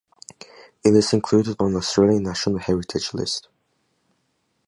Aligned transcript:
It 0.83 0.95
is 0.95 1.13
included 1.13 1.57
on 1.59 1.73
the 1.73 1.77
Australian 1.77 2.23
National 2.23 2.57
Heritage 2.57 3.13
List. 3.13 3.49